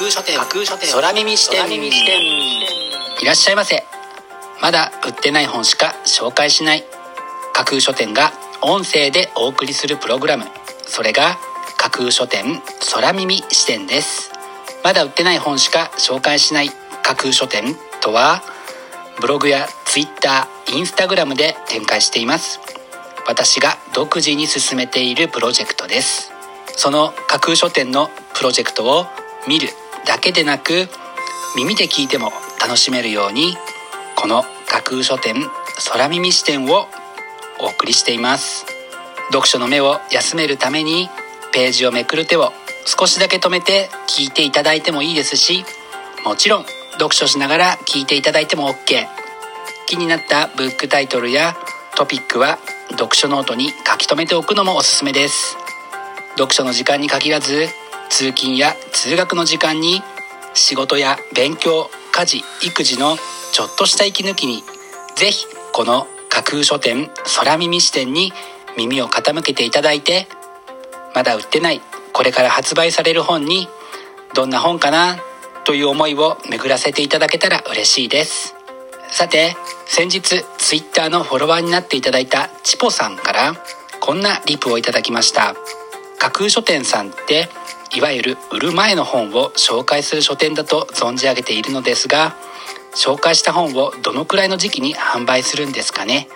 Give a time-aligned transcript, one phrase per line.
[0.00, 0.38] 空書店。
[0.64, 0.94] 書店。
[0.94, 1.68] 空耳視点。
[3.20, 3.84] いらっしゃいませ。
[4.62, 6.84] まだ売ってない本しか紹介しない。
[7.52, 8.32] 架空書店が
[8.62, 10.46] 音声でお送りするプログラム。
[10.86, 11.36] それが
[11.76, 12.62] 架空書店
[12.94, 14.32] 空耳視点です。
[14.82, 16.70] まだ売ってない本しか紹介しない。
[17.02, 18.42] 架空書店とは
[19.20, 22.58] ブログやツイッターインスタグラムで展開しています。
[23.28, 26.32] 私が独自に進めているプロジェクトです。
[26.74, 29.04] その架空書店のプロジェクトを
[29.46, 29.68] 見る
[30.06, 30.88] だけでなく
[31.56, 33.56] 耳で聞いても楽しめるように
[34.16, 35.34] この架空書店
[35.90, 36.86] 空耳視点を
[37.60, 38.66] お送りしています。
[39.28, 41.08] 読書の目を休めるために
[41.52, 42.52] ページをめくる手を
[42.84, 45.64] 少しだけ止めて聞いていただいてもいいですし
[46.24, 49.06] もちろん読書しながら聞いていただいても OK
[49.86, 51.56] 気になったブックタイトルや
[51.96, 52.58] トピックは
[52.90, 55.56] 読書ノートに書き留めておくのもおすすめです。
[56.36, 57.68] 読書の時間に限らず
[58.10, 60.02] 通勤や通学の時間に
[60.52, 63.16] 仕事や勉強家事育児の
[63.52, 64.62] ちょっとした息抜きに
[65.16, 68.32] ぜひこの架空書店空耳視点に
[68.76, 70.26] 耳を傾けていただいて
[71.14, 71.80] まだ売ってない
[72.12, 73.68] これから発売される本に
[74.34, 75.16] どんな本かな
[75.64, 78.54] という思いを巡らせていただけたら嬉しいです。
[79.10, 83.54] さて先日 Twitter のフォロワーになっていただいたチポさんから
[84.00, 85.54] こんなリプをいただきました。
[86.20, 87.48] 架空書店さんって
[87.96, 92.36] いわゆる売る前の本を紹介する書店だと存じ上げているのですが
[92.94, 96.28] 紹介した本をどのくらいの時期に販売するんですかね？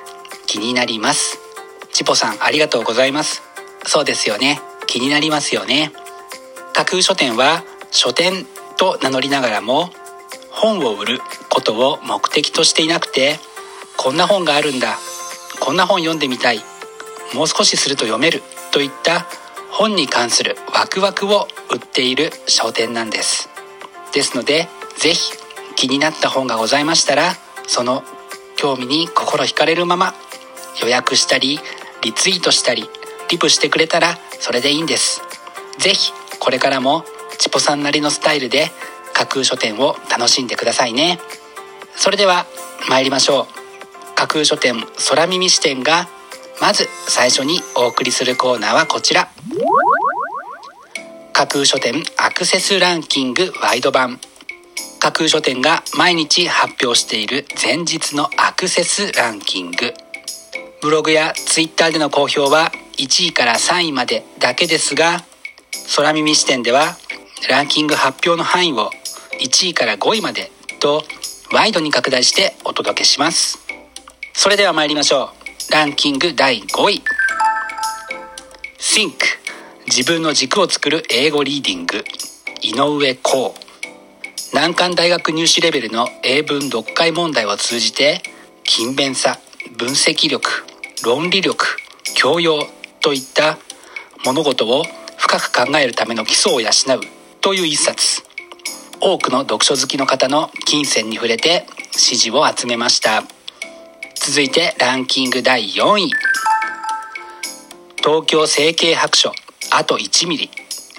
[0.46, 1.38] 気になります。
[1.92, 3.42] チポさんありがとうございます。
[3.86, 4.60] そうですよね。
[4.86, 5.92] 気になりますよね。
[6.72, 8.46] 架空書店は書店
[8.76, 9.90] と名乗りながらも
[10.50, 13.38] 本を売ることを目的としていなくて
[13.98, 14.98] こんな本があるんだ。
[15.60, 16.62] こんな本読んでみたい。
[17.34, 18.42] もう少しすると読める。
[18.70, 19.26] といった
[19.76, 23.48] 本に関するワクワクを売っている商店なんです。
[24.12, 25.32] ですので是非
[25.74, 27.32] 気になった本がございましたら
[27.66, 28.04] その
[28.54, 30.14] 興味に心惹かれるまま
[30.80, 31.58] 予約したり
[32.02, 32.88] リツイートしたり
[33.28, 35.22] リプしてくれたらそれでいいんです。
[35.78, 37.04] 是非これからも
[37.38, 38.70] チポさんなりのスタイルで
[39.12, 41.18] 架空書店を楽しんでくださいね。
[41.96, 42.46] それでは
[42.88, 44.14] 参りましょう。
[44.14, 44.76] 架空書店
[45.08, 46.08] 空耳視点が
[46.60, 49.28] まず最初にお送りするコーナーはこちら。
[51.36, 54.20] 架空書店アクセスランキングワイド版。
[55.00, 59.92] 架空書店が毎日発表している前日のアクセスランキング。
[60.80, 65.24] ブログやツイッターでの公表は1位から3位までだけですが
[65.96, 66.96] 空耳視点では
[67.50, 68.90] ランキング発表の範囲を
[69.42, 71.02] 1位から5位までと
[71.52, 73.58] ワイドに拡大してお届けします。
[74.34, 75.32] それでは参りましょ
[75.68, 75.72] う。
[75.72, 77.02] ランキング第5位。
[78.78, 79.43] Think
[79.86, 82.04] 自分の軸を作る英語リーディング。
[82.62, 83.50] 井上光
[84.54, 88.22] 難関大学入試レベルの英文読解問題を通じて
[88.64, 89.38] 勤勉さ
[89.76, 90.64] 分析力
[91.04, 91.66] 論理力
[92.14, 92.66] 教養
[93.00, 93.58] といった
[94.24, 94.84] 物事を
[95.18, 96.70] 深く考えるための基礎を養う
[97.42, 98.22] という一冊。
[99.00, 103.22] 多くの読書好きの方の金銭に触れて支持を集めました。
[104.14, 106.10] 続いてランキング第4位。
[107.98, 109.32] 東京整形白書。
[109.76, 110.50] あと1ミリ。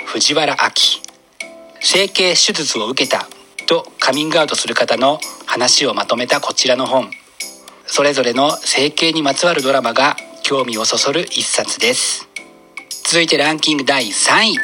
[0.05, 0.59] 藤原明
[1.79, 3.25] 整形手術を受けた。
[3.67, 7.09] とカミングアウトする方の話をまとめたこちらの本。
[7.87, 12.27] それぞれの整形にまつわるドラマが興味をそそる一冊です。
[13.05, 14.57] 続いてランキング第3位。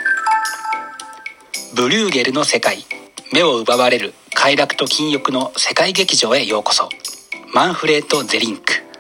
[1.74, 2.86] ブリューゲルの世界。
[3.32, 4.14] 目を奪われる。
[4.34, 6.90] 快楽と禁欲の世界劇場へようこそ。
[7.54, 8.92] マンフレート・ゼリンク。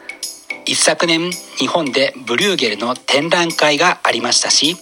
[0.66, 4.78] 一昨年日本でブリューゲルの展覧会がありましたし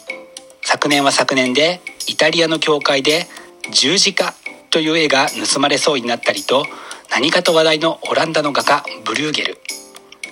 [0.72, 3.26] 昨年は昨年でイタリアの教会で
[3.72, 4.35] 十字架
[4.70, 6.64] という絵が盗まれそうになったりと
[7.09, 9.58] 何かと話題のオランダの画家ブリューゲル。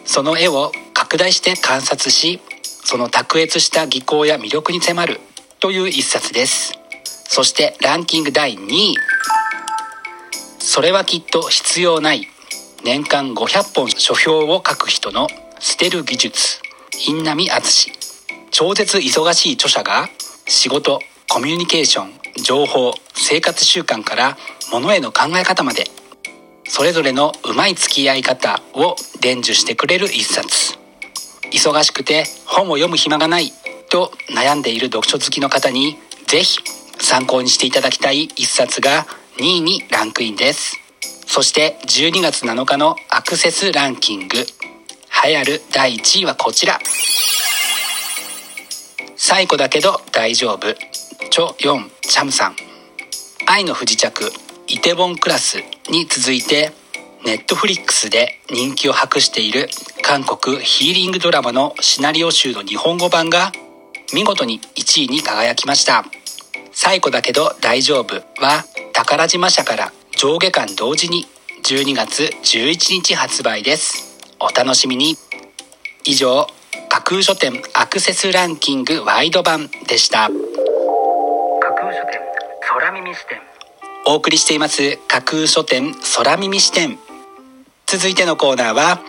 [0.05, 5.19] その絵を拡大して観察しその卓越した技巧や魅力に迫る
[5.59, 6.73] という一冊です。
[7.03, 8.95] そしてランキング第2位。
[10.59, 12.27] それはきっと必要ない
[12.83, 15.29] 年間500本書評を書く人の
[15.59, 16.59] 捨てる技術
[16.95, 17.91] 印南敦。
[18.51, 20.07] 超絶忙しい著者が
[20.49, 24.37] 仕事コミュニケーション情報生活習慣から
[24.71, 25.85] 物への考え方まで。
[26.69, 30.77] それぞれのうまい付き合い方を伝授してくれる一冊。
[31.51, 33.51] 忙しくて本を読む暇がない
[33.89, 35.97] と悩んでいる読書好きの方に
[36.27, 36.59] ぜひ
[36.99, 39.05] 参考にしていただきたい一冊が
[39.37, 40.77] 2位にランクインです。
[41.25, 44.37] そして12月7日のアクセスランキング。
[45.25, 46.79] 流行る第1位はこちら。
[49.19, 50.75] 最古だけど大丈夫。
[51.31, 52.55] チョ・ヨン・チャムさん。
[53.47, 54.31] 愛の不時着
[54.67, 55.57] イテボンクラス
[55.89, 56.71] に続いて
[57.25, 59.69] ネットフリックスで人気を博している
[60.03, 63.51] 韓国ヒーリングドラマのシナリオ集の日本語版が
[64.13, 66.05] 見事に1位に輝きました。
[66.71, 71.25] 最古だけど大丈夫は宝島社から上下巻同時に
[71.63, 74.21] 12月11日発売です。
[74.39, 75.17] お楽しみに。
[76.05, 76.47] 以上
[77.09, 80.27] 空書店アクセスランキングワイド版でした。
[80.27, 80.33] 架
[81.73, 82.19] 空書店
[82.59, 83.39] 空耳視点。
[84.07, 86.99] お送りしています架空書店空耳視点。
[87.85, 88.99] 続いてのコーナーは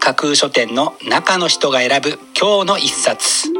[0.00, 3.52] 架空書店の中の人が選ぶ今日の一冊。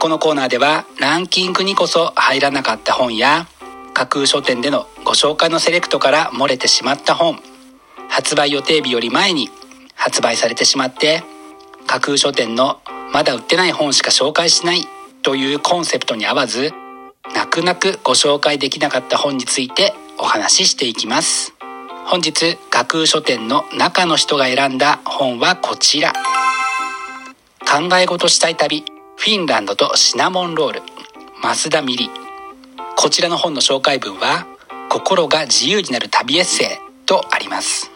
[0.00, 3.46] このコーナーではランキングにこそ入らなかった本や
[3.94, 7.38] 架空書店でのご紹介のセレクトから漏れてしまった本
[8.08, 9.50] 発売予定日より前に
[9.94, 11.22] 発売されてしまって
[11.86, 12.80] 架空書店の
[13.12, 14.86] まだ売ってない本しか紹介しない
[15.22, 16.72] というコンセプトに合わず
[17.34, 21.54] 泣く泣くご紹介できなかった本についてお話ししていきます。
[22.06, 26.12] 本日架空書店の中の人が選んだ本はこちら。
[27.60, 28.84] 考え事したい旅
[29.16, 30.82] フィンランドとシナモンロール。
[31.42, 32.10] 増田ミリ。
[32.96, 34.46] こちらの本の紹介文は
[34.88, 36.68] 心が自由になる旅エッセイ
[37.06, 37.90] とあります。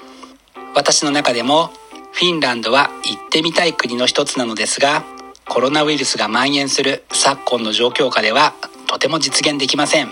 [0.74, 1.70] 私の中でも
[2.12, 5.04] フィンランドは行ってみたい国の一つなのですが
[5.48, 8.54] コロナウイルスが蔓延する昨今の状況下では
[8.86, 10.08] とても実現できません。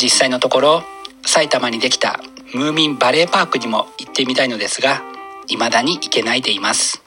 [0.00, 0.82] 実際のところ
[1.24, 2.20] 埼玉にできた
[2.54, 5.02] ムーミンバレーパークにも行ってみたいのですが
[5.46, 7.02] 未だに行けないでいます。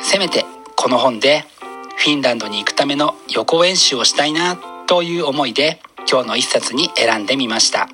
[0.00, 0.44] せめて
[0.76, 1.44] この本で
[1.96, 7.88] フィンランドに行くための予行演習をしたいなという思いで今日の一冊に選んでみました。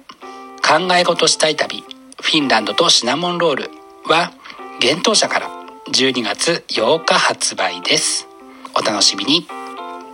[0.67, 1.85] 考え事したい旅
[2.21, 3.71] フィンランドとシナモンロール
[4.05, 4.33] は
[4.81, 5.51] 幻冬舎から
[5.93, 8.29] 12月8日発売です。
[8.77, 9.49] お楽しみに。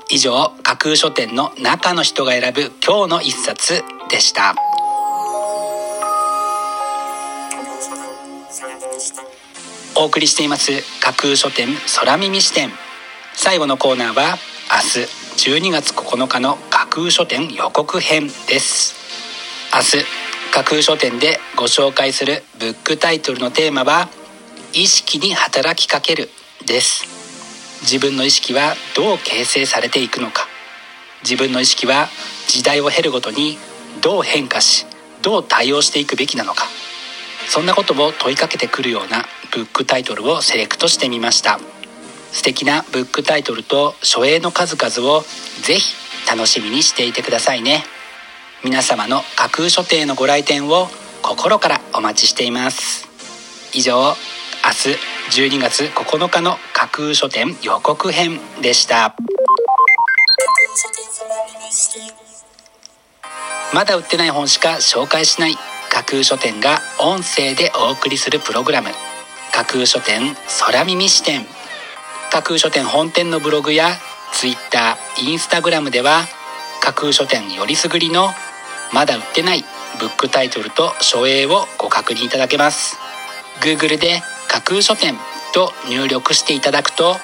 [0.08, 4.54] 以上架空書店の中の人が選ぶ今日の一冊でした。
[9.96, 10.72] お送りしています
[11.02, 11.68] 架空書店
[11.98, 12.70] 空耳視点。
[13.34, 14.38] 最後のコーナーは
[14.72, 18.94] 明日12月9日の架空書店予告編です。
[19.74, 20.06] 明日
[20.54, 24.08] 架空書店でご紹介するブックタイトルのテーマは
[24.76, 26.28] 意識に働きかける
[26.66, 27.04] です。
[27.82, 30.48] 自分の意識はどう形成されていくのか。
[31.22, 32.08] 自分の意識は
[32.48, 33.56] 時代を経るごとに
[34.02, 34.84] どう変化し
[35.22, 36.64] どう対応していくべきなのか。
[37.48, 41.60] そんなことを問いかけてくるようなブックタイトルをセレクトしてみました。
[42.32, 45.22] 素敵なブックタイトルと書影の数々を
[45.62, 45.94] ぜひ
[46.28, 47.84] 楽しみにしていてくださいね。
[48.64, 50.88] 皆様の架空書店のご来店を
[51.22, 53.08] 心からお待ちしています。
[53.72, 54.16] 以上
[54.64, 59.14] 明日12月9日の架空書店予告編でした。
[63.74, 65.56] まだ売ってない本しか紹介しない。
[65.90, 68.88] 架空書店が音声でお送りするプログラム。
[69.52, 71.44] 架空書店空耳視点。
[72.32, 73.90] 架空書店本店のブログや
[74.32, 76.22] Twitter、Instagram では
[76.80, 78.30] 架空書店よりすぐりの
[78.94, 79.62] まだ売ってない
[80.00, 82.96] ブックタイトルと書影をご確認いただけます。
[83.60, 84.22] Google で
[84.54, 85.16] 架空書店
[85.52, 87.16] と入力していただくと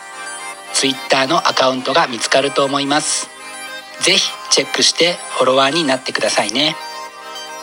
[0.74, 3.28] Twitter のアカウントが見つかると思います。
[4.00, 6.74] ぜひチェックしてフォロワーになってくださいね。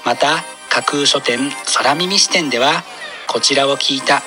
[0.05, 0.38] また
[0.69, 2.86] 架空書店空耳視点では
[3.27, 4.21] こちらを聞いた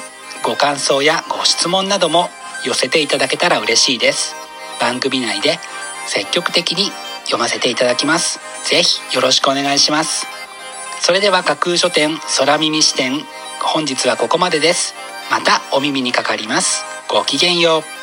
[0.44, 2.28] ご感想やご質問なども
[2.66, 4.35] 寄せていただけたら嬉しいです。
[4.78, 5.59] 番組内で
[6.06, 6.90] 積極的に
[7.25, 8.40] 読ませていただきます。
[8.68, 10.26] ぜひよろしくお願いします。
[11.00, 13.23] それでは架空書店空耳視点
[13.62, 15.00] 本日はここまでです。
[15.30, 16.84] またお耳にかかります。
[17.08, 18.00] ごきげんよう。